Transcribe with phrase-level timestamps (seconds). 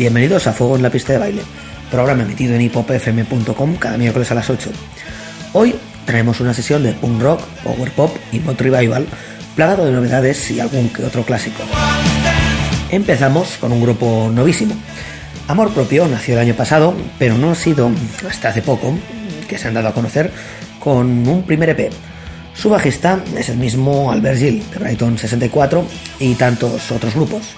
[0.00, 1.42] Bienvenidos a Fuego en la pista de baile,
[1.90, 4.70] programa emitido en hipopfm.com cada miércoles a las 8.
[5.52, 5.74] Hoy
[6.06, 9.06] traemos una sesión de punk rock, power pop y mod revival,
[9.54, 11.62] plagado de novedades y algún que otro clásico.
[12.90, 14.74] Empezamos con un grupo novísimo.
[15.48, 17.90] Amor Propio nació el año pasado, pero no ha sido
[18.26, 18.94] hasta hace poco
[19.50, 20.32] que se han dado a conocer
[20.78, 21.92] con un primer EP.
[22.54, 25.84] Su bajista es el mismo Albert Gil, de Brighton 64,
[26.20, 27.54] y tantos otros grupos.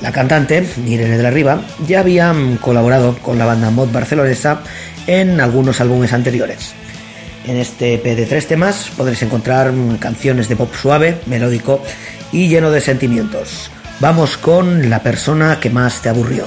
[0.00, 4.60] La cantante, Irene de la Riva, ya había colaborado con la banda Mod barcelonesa
[5.06, 6.74] en algunos álbumes anteriores.
[7.46, 11.82] En este EP de tres temas podréis encontrar canciones de pop suave, melódico
[12.30, 13.70] y lleno de sentimientos.
[14.00, 16.44] Vamos con La persona que más te aburrió.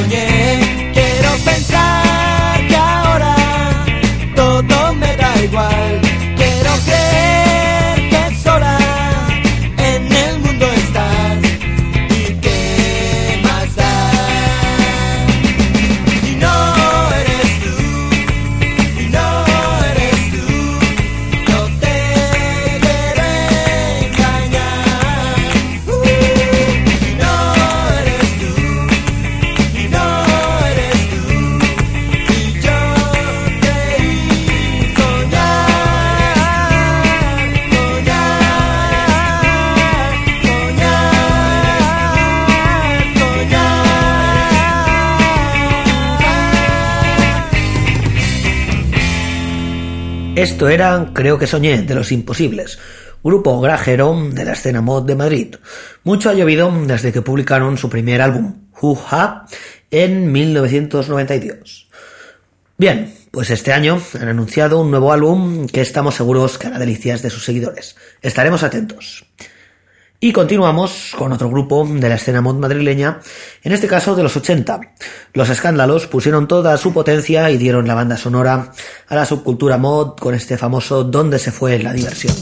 [0.00, 0.29] soñé
[50.40, 52.78] Esto era Creo que soñé de los imposibles,
[53.22, 55.56] grupo grajero de la escena mod de Madrid.
[56.02, 58.54] Mucho ha llovido desde que publicaron su primer álbum,
[59.10, 59.44] Ha,
[59.90, 61.90] en 1992.
[62.78, 67.20] Bien, pues este año han anunciado un nuevo álbum que estamos seguros que hará delicias
[67.20, 67.96] de sus seguidores.
[68.22, 69.26] Estaremos atentos.
[70.22, 73.20] Y continuamos con otro grupo de la escena mod madrileña,
[73.62, 74.78] en este caso de los 80.
[75.32, 78.70] Los escándalos pusieron toda su potencia y dieron la banda sonora
[79.08, 82.36] a la subcultura mod con este famoso ¿Dónde se fue la diversión?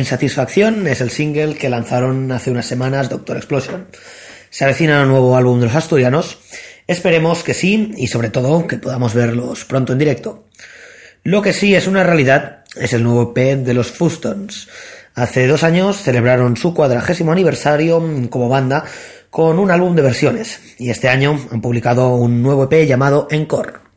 [0.00, 3.86] Insatisfacción es el single que lanzaron hace unas semanas Doctor Explosion.
[4.48, 6.38] Se avecina un nuevo álbum de los asturianos.
[6.86, 10.48] Esperemos que sí y sobre todo que podamos verlos pronto en directo.
[11.22, 14.68] Lo que sí es una realidad es el nuevo EP de los Fustons.
[15.14, 18.86] Hace dos años celebraron su cuadragésimo aniversario como banda
[19.28, 23.89] con un álbum de versiones y este año han publicado un nuevo EP llamado Encore.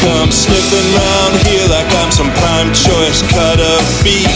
[0.00, 4.32] Come sniffing round here like I'm some prime choice cut of beef.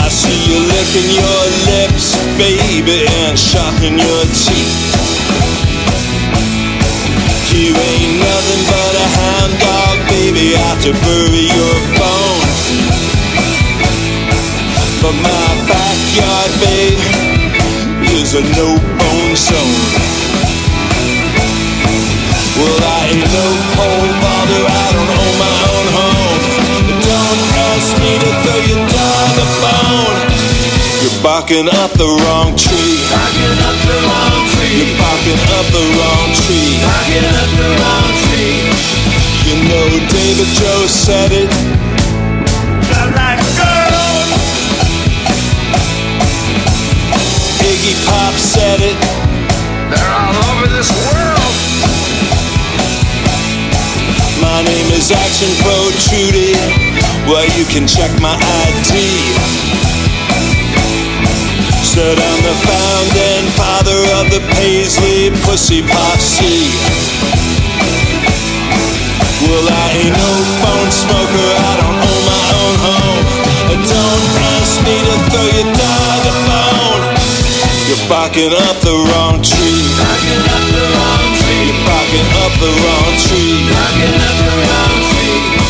[0.00, 4.80] I see you licking your lips, baby, and sharpening your teeth.
[7.52, 12.56] You ain't nothing but a hound dog, baby, out to bury your bones.
[15.04, 17.00] But my backyard, babe,
[18.16, 20.21] is a no-bone zone.
[22.52, 26.40] Well, I ain't no pole vaulter, I don't own my own home.
[26.84, 27.42] But don't
[27.72, 30.18] ask me to throw your dog a bone.
[31.00, 33.00] You're barking up the wrong tree.
[33.08, 34.84] Barking up the wrong tree.
[34.84, 36.76] You're barking up the wrong tree.
[36.84, 38.60] Barking up the wrong tree.
[39.48, 41.48] You know David Joe said it.
[43.16, 44.28] Like girls.
[47.64, 48.98] Iggy Pop said it.
[49.88, 51.31] They're all over this world.
[55.02, 56.54] My name Action Pro Trudy.
[57.26, 58.94] Well, you can check my ID.
[61.82, 66.70] Said I'm the founding father of the Paisley Pussy Posse.
[69.42, 70.32] Well, I ain't no
[70.62, 73.24] phone smoker, I don't own my own home.
[73.82, 77.02] Don't ask me to throw your dog a bone.
[77.90, 79.82] You're barking up the wrong tree.
[79.98, 81.66] Barking up the wrong tree.
[81.66, 83.51] You're barking up the wrong tree.
[85.32, 85.61] Barking up the wrong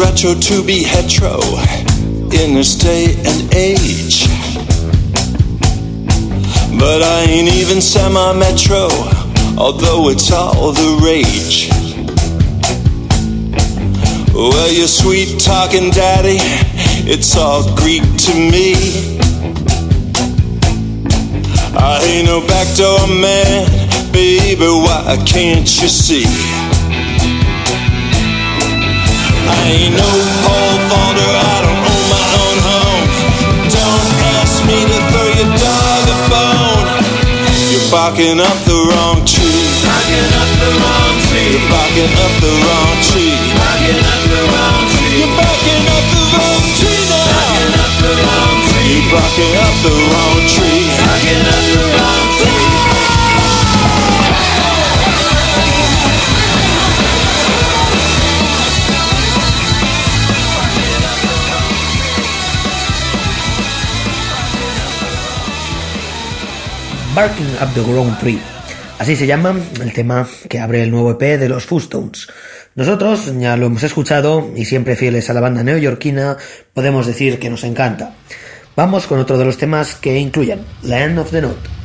[0.00, 1.38] retro to be hetero
[2.32, 4.26] in this day and age.
[6.78, 8.88] But I ain't even semi metro,
[9.58, 11.68] although it's all the rage.
[14.32, 16.38] Well, you sweet talking daddy,
[17.06, 18.74] it's all Greek to me.
[21.76, 26.49] I ain't no backdoor man, baby, why can't you see?
[37.90, 39.66] Barking up the wrong tree.
[39.82, 41.56] Barking up the wrong tree.
[41.56, 43.34] You're barking up the wrong tree.
[43.56, 45.18] Barking up the wrong tree.
[45.18, 47.24] You're barking up the wrong tree now.
[47.24, 48.94] You're barking up the wrong tree.
[48.94, 50.84] You're barking up the wrong tree.
[50.84, 52.99] You're barking up the wrong tree.
[67.14, 68.38] Barking Up the Wrong Tree.
[69.00, 72.28] Así se llama el tema que abre el nuevo EP de los Fustones.
[72.76, 76.36] Nosotros ya lo hemos escuchado y siempre fieles a la banda neoyorquina
[76.72, 78.14] podemos decir que nos encanta.
[78.76, 81.79] Vamos con otro de los temas que incluyen Land of the Note.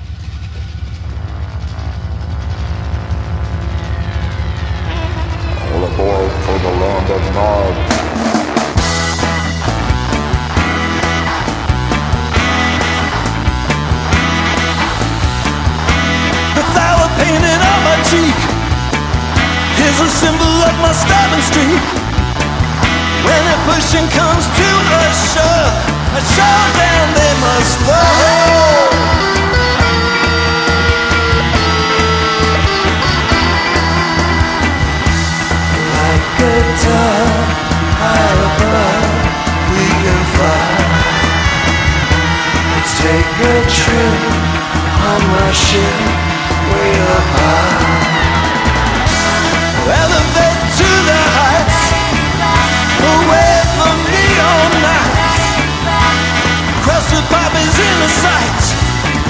[58.22, 58.64] sight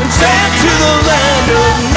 [0.01, 1.94] and fed to the land of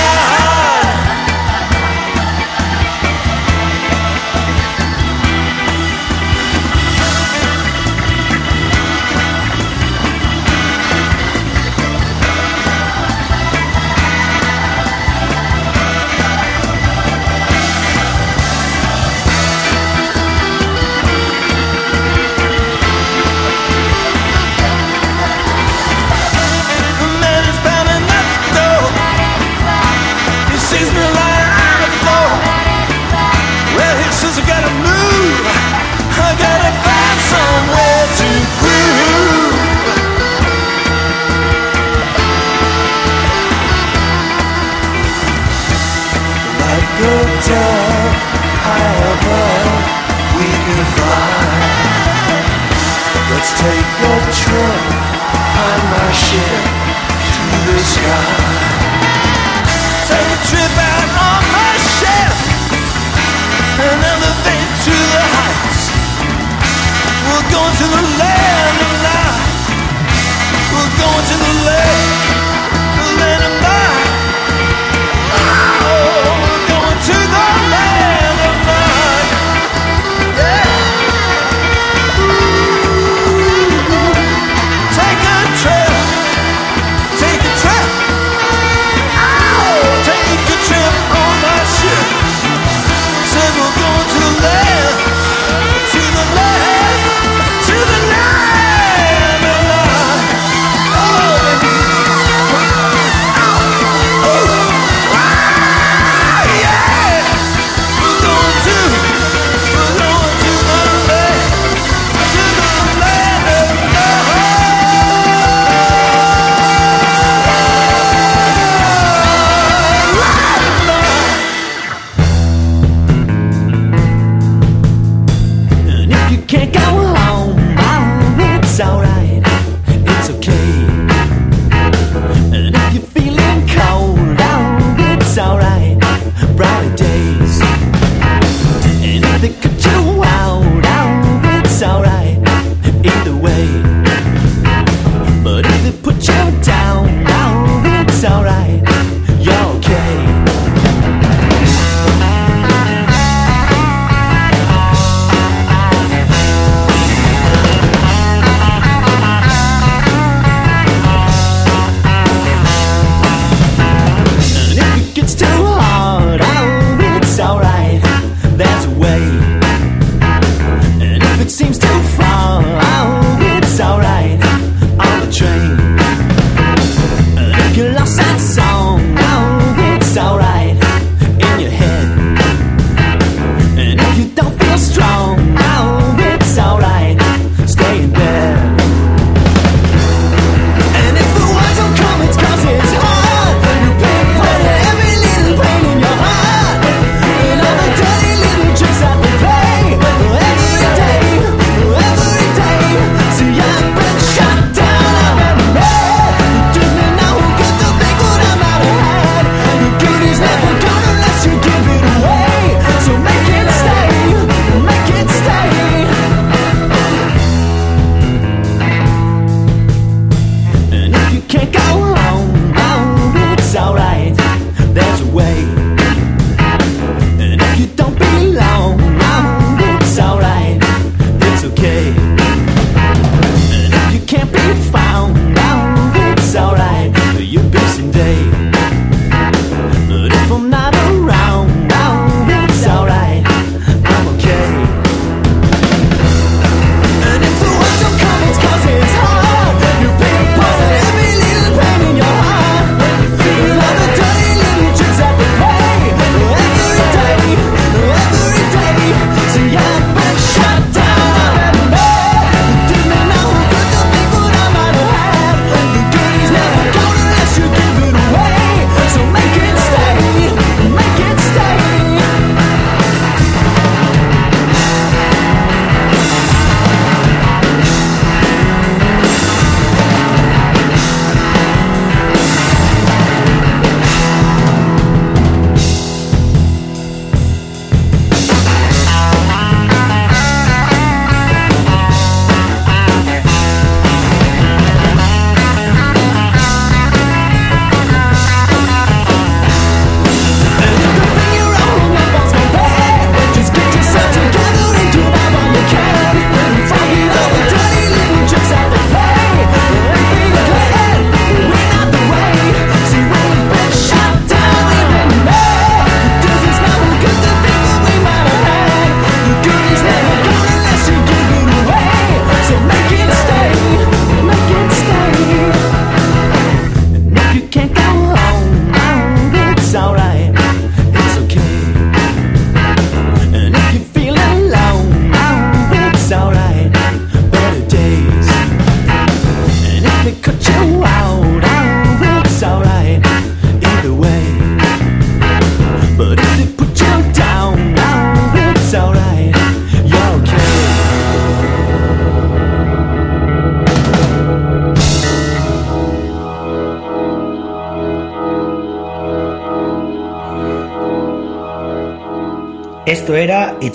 [126.58, 126.97] And if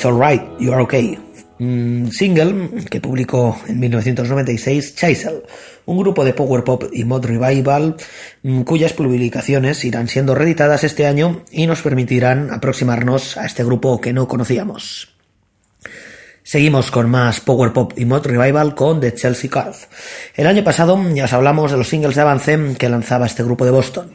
[0.03, 1.17] It's Alright, You're Okay,
[2.11, 5.43] single que publicó en 1996 Chisel,
[5.85, 7.95] un grupo de power pop y mod revival
[8.41, 14.01] mm, cuyas publicaciones irán siendo reeditadas este año y nos permitirán aproximarnos a este grupo
[14.01, 15.15] que no conocíamos.
[16.43, 19.75] Seguimos con más Power Pop y Mod Revival con The Chelsea Card.
[20.35, 23.63] El año pasado ya os hablamos de los singles de avance que lanzaba este grupo
[23.63, 24.11] de Boston.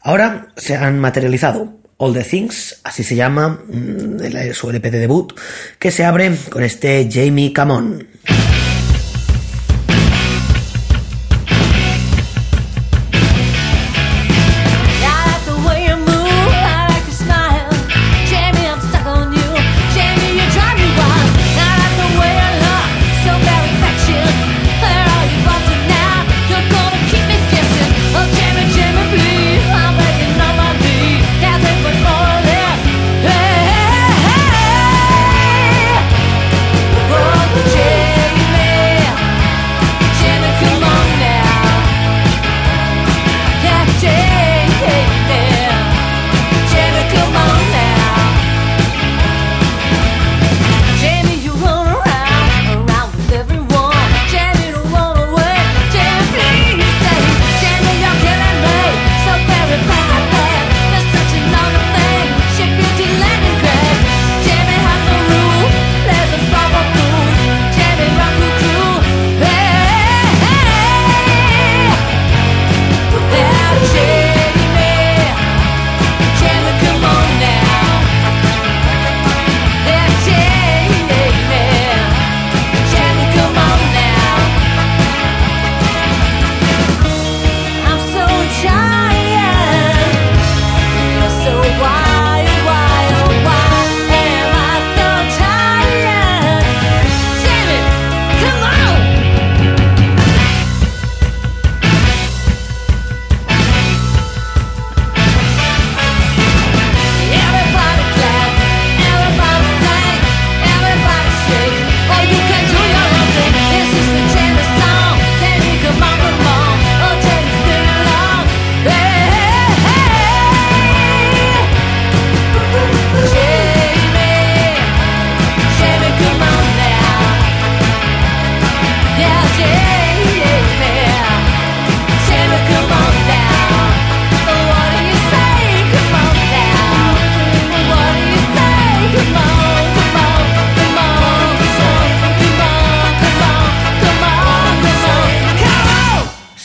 [0.00, 5.34] Ahora se han materializado All the Things, así se llama mm, su LP de debut,
[5.78, 8.08] que se abre con este Jamie Camon.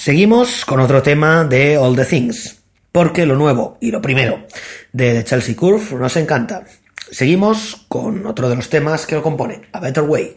[0.05, 4.45] Seguimos con otro tema de All the Things, porque lo nuevo y lo primero
[4.93, 6.63] de The Chelsea Curve nos encanta.
[7.09, 10.35] Seguimos con otro de los temas que lo compone, A Better Way.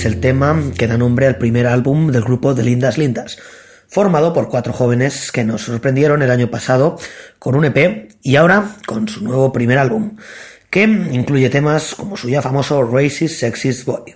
[0.00, 3.36] Es el tema que da nombre al primer álbum del grupo de Lindas Lindas,
[3.86, 6.98] formado por cuatro jóvenes que nos sorprendieron el año pasado
[7.38, 10.16] con un EP y ahora con su nuevo primer álbum,
[10.70, 14.14] que incluye temas como su ya famoso Racist Sexist Boy.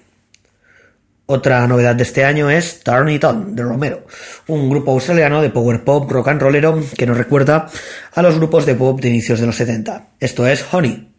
[1.27, 4.07] Otra novedad de este año es Turn It On de Romero,
[4.47, 7.69] un grupo australiano de power pop rock and rollero que nos recuerda
[8.15, 10.13] a los grupos de pop de inicios de los 70.
[10.19, 11.14] Esto es Honey.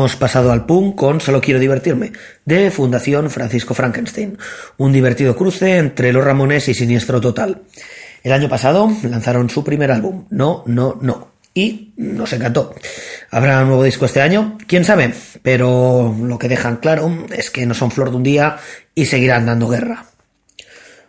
[0.00, 2.12] hemos pasado al punk con Solo quiero divertirme,
[2.46, 4.38] de Fundación Francisco Frankenstein,
[4.78, 7.60] un divertido cruce entre Los Ramones y Siniestro Total.
[8.22, 12.74] El año pasado lanzaron su primer álbum, No, No, No, y nos encantó.
[13.30, 14.56] ¿Habrá un nuevo disco este año?
[14.66, 15.12] ¿Quién sabe?
[15.42, 18.56] Pero lo que dejan claro es que no son flor de un día
[18.94, 20.06] y seguirán dando guerra.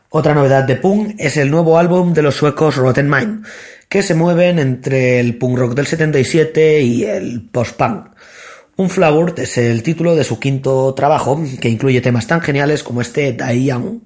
[0.10, 3.46] Otra novedad de punk es el nuevo álbum de los suecos Rotten Mind,
[3.88, 8.12] que se mueven entre el punk rock del 77 y el post-punk.
[8.82, 13.32] Unflavored es el título de su quinto trabajo, que incluye temas tan geniales como este
[13.34, 14.00] Die Young.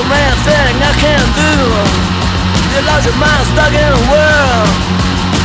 [0.00, 1.52] The man thing I can do.
[2.72, 4.70] You lost your mind stuck in a world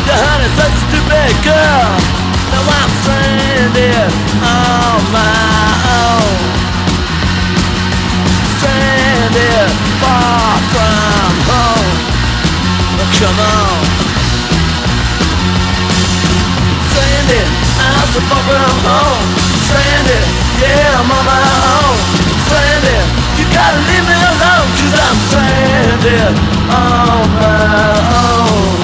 [0.08, 1.90] Your honey's such a stupid girl.
[2.54, 5.68] Now I'm stranded on my
[6.00, 6.36] own.
[8.56, 11.92] Stranded far from home.
[13.02, 13.76] Oh, come on.
[16.94, 17.48] Stranded,
[17.82, 19.26] I'm so far from home.
[19.68, 20.24] Stranded,
[20.64, 21.44] yeah I'm on my
[21.76, 21.98] own.
[22.46, 22.85] Stranded,
[23.56, 26.36] gotta leave me alone Cause I'm stranded
[26.68, 28.76] on my own.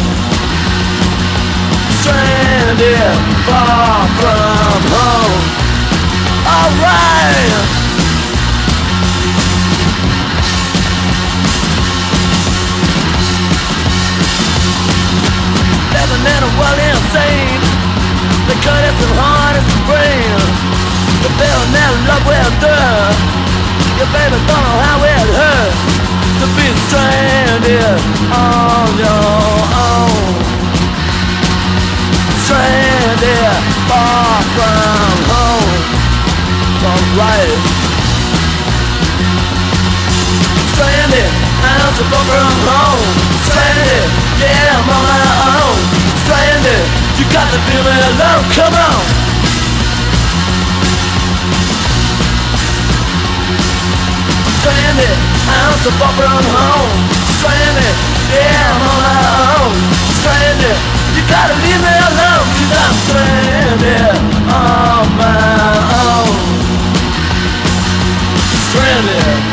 [1.99, 5.43] Stranded, far from home.
[6.47, 7.51] Alright
[15.91, 17.61] Living in a world insane.
[18.47, 20.39] The cut is as hard as the brain
[21.23, 23.40] The bill never love will do
[24.01, 25.81] Your baby don't know how it hurts
[26.41, 28.01] To be stranded
[28.33, 30.25] on your own.
[32.41, 33.53] Stranded
[33.85, 35.69] far from home.
[36.81, 37.53] Alright
[40.73, 41.29] Stranded,
[41.61, 43.05] I'm so far from home.
[43.53, 44.05] Stranded,
[44.41, 45.21] yeah I'm on my
[45.61, 45.77] own.
[46.25, 46.85] Stranded,
[47.21, 49.20] you got to leave me alone, come on
[54.61, 55.17] Stranded,
[55.49, 56.93] I'm so far from home.
[57.41, 57.95] Stranded,
[58.29, 59.17] yeah I'm on my
[59.57, 59.73] own.
[60.21, 60.77] Stranded,
[61.17, 64.13] you gotta leave me alone Cause I'm stranded
[64.53, 66.37] on my own.
[68.69, 69.50] Stranded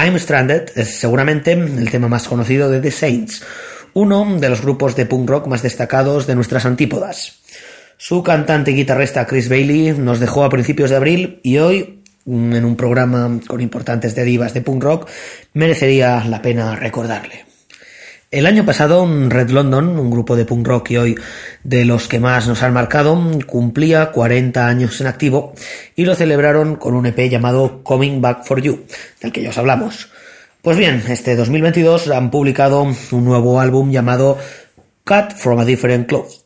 [0.00, 3.42] I'm Stranded es seguramente el tema más conocido de The Saints,
[3.94, 7.40] uno de los grupos de punk rock más destacados de nuestras antípodas.
[7.96, 12.64] Su cantante y guitarrista Chris Bailey nos dejó a principios de abril y hoy, en
[12.64, 15.10] un programa con importantes derivas de punk rock,
[15.54, 17.47] merecería la pena recordarle.
[18.30, 21.14] El año pasado, Red London, un grupo de punk rock y hoy
[21.64, 25.54] de los que más nos han marcado, cumplía 40 años en activo
[25.96, 28.84] y lo celebraron con un EP llamado Coming Back for You,
[29.22, 30.10] del que ya os hablamos.
[30.60, 34.36] Pues bien, este 2022 han publicado un nuevo álbum llamado
[35.04, 36.44] Cut from a Different Cloth.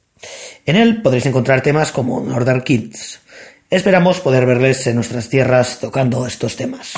[0.65, 3.19] En él podréis encontrar temas como Northern Kids.
[3.69, 6.93] Esperamos poder verles en nuestras tierras tocando estos temas.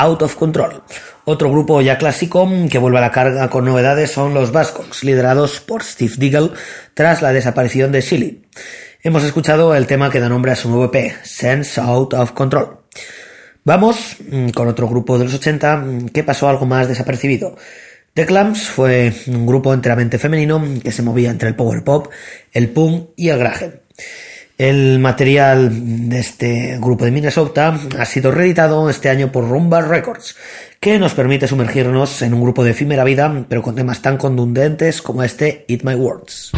[0.00, 0.82] Out of Control.
[1.26, 5.60] Otro grupo ya clásico que vuelve a la carga con novedades son los Bascons, liderados
[5.60, 6.52] por Steve Diggle
[6.94, 8.46] tras la desaparición de Silly.
[9.02, 12.78] Hemos escuchado el tema que da nombre a su nuevo EP, Sense Out of Control.
[13.64, 17.56] Vamos mm, con otro grupo de los 80 mm, que pasó algo más desapercibido.
[18.14, 22.08] The Clams fue un grupo enteramente femenino que se movía entre el power pop,
[22.52, 23.82] el punk y el garage.
[24.60, 30.36] El material de este grupo de Minnesota ha sido reeditado este año por Rumba Records,
[30.78, 35.00] que nos permite sumergirnos en un grupo de efímera vida, pero con temas tan contundentes
[35.00, 36.52] como este Eat My Words.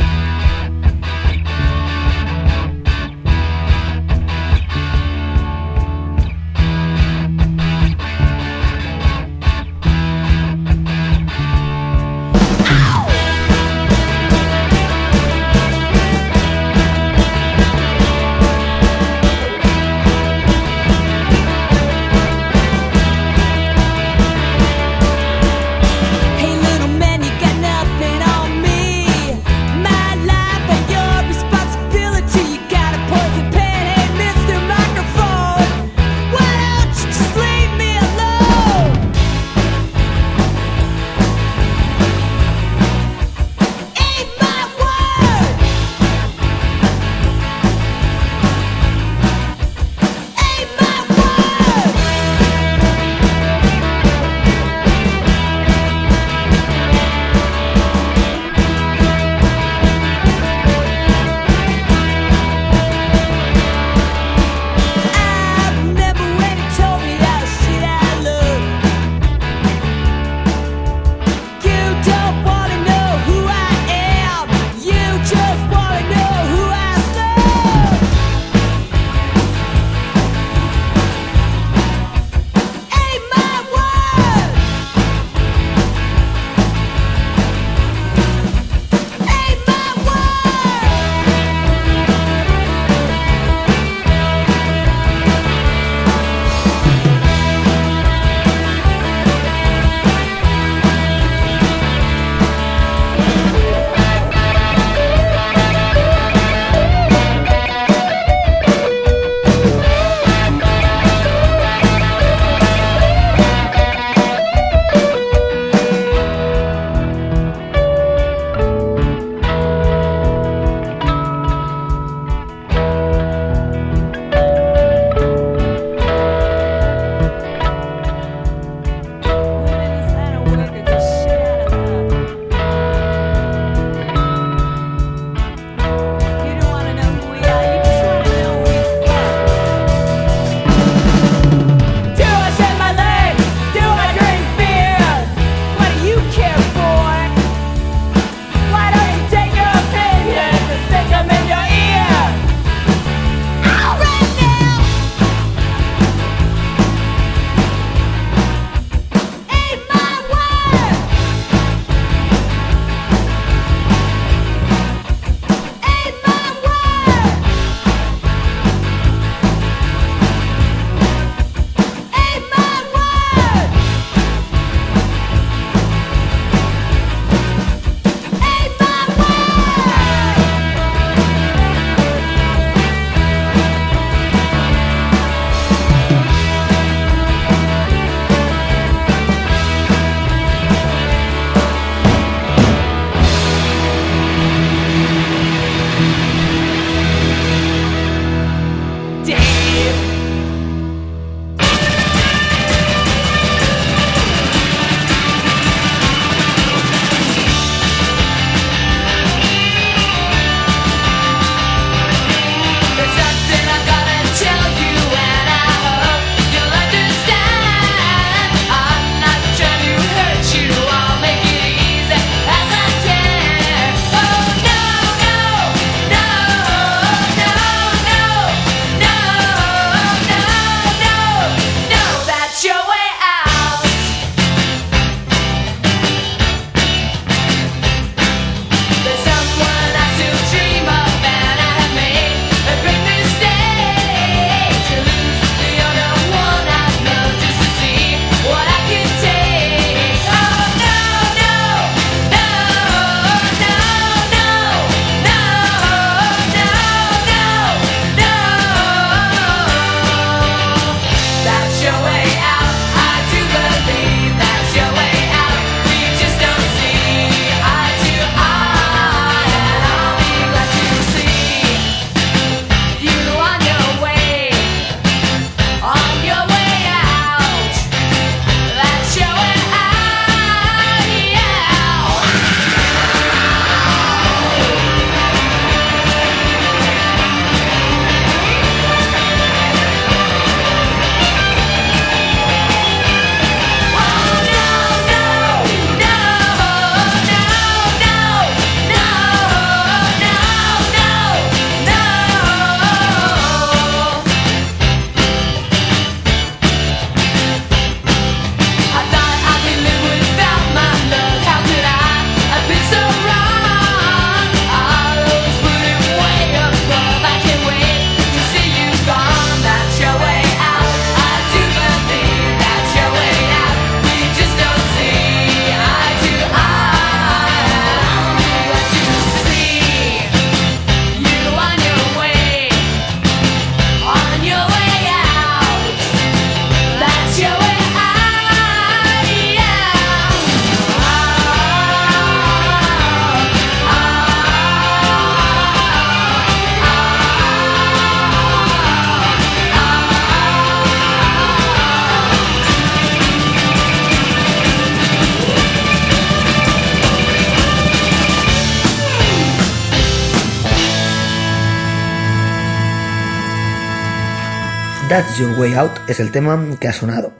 [365.13, 367.35] That's Your Way Out es el tema que ha sonado,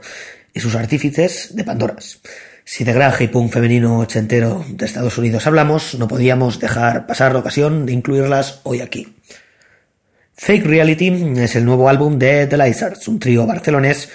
[0.53, 2.19] y sus artífices de Pandoras.
[2.63, 7.33] Si de granje y punk femenino ochentero de Estados Unidos hablamos, no podíamos dejar pasar
[7.33, 9.15] la ocasión de incluirlas hoy aquí.
[10.35, 14.07] Fake Reality es el nuevo álbum de The Lizards, un trío barcelonés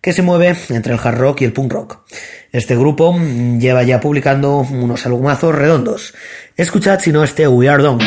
[0.00, 2.10] que se mueve entre el hard rock y el punk rock.
[2.50, 3.14] Este grupo
[3.58, 6.14] lleva ya publicando unos albumazos redondos.
[6.56, 8.02] Escuchad si no este We Are Done.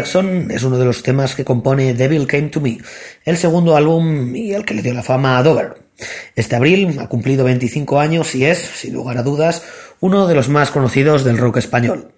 [0.00, 2.78] Jackson es uno de los temas que compone Devil Came to Me,
[3.26, 5.74] el segundo álbum y el que le dio la fama a Dover.
[6.34, 9.62] Este abril ha cumplido 25 años y es, sin lugar a dudas,
[10.00, 12.12] uno de los más conocidos del rock español.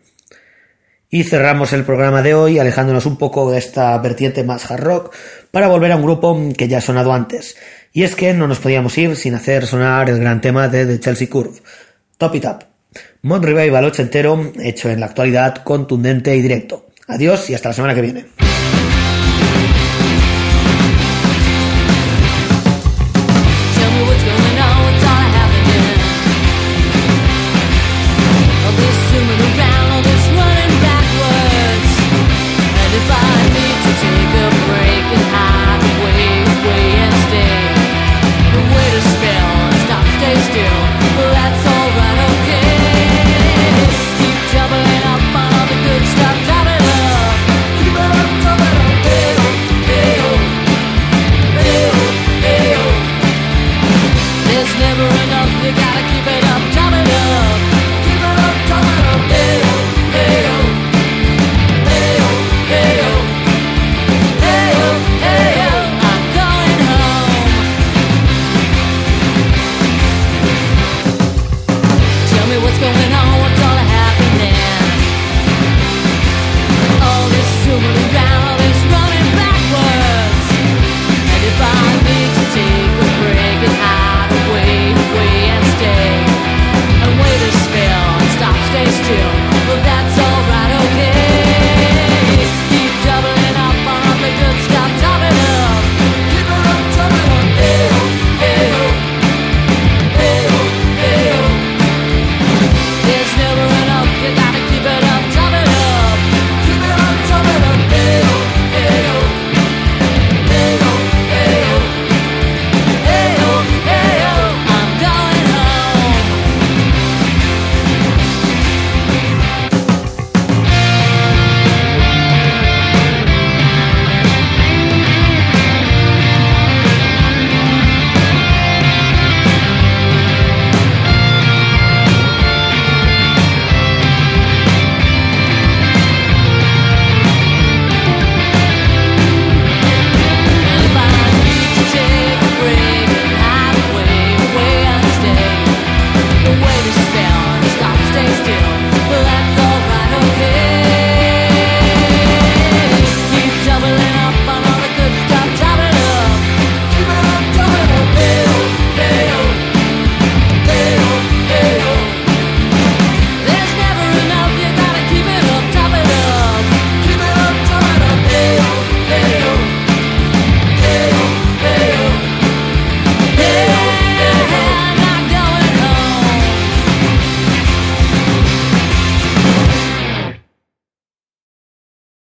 [1.10, 5.14] Y cerramos el programa de hoy alejándonos un poco de esta vertiente más hard rock
[5.50, 7.56] para volver a un grupo que ya ha sonado antes.
[7.92, 11.00] Y es que no nos podíamos ir sin hacer sonar el gran tema de The
[11.00, 11.58] Chelsea Curve,
[12.16, 12.64] Top It Up.
[13.22, 16.91] Mod Revival ochentero, hecho en la actualidad contundente y directo.
[17.08, 18.26] Adiós y hasta la semana que viene.